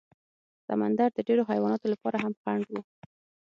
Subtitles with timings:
[0.67, 2.75] سمندر د ډېرو حیواناتو لپاره هم خنډ و.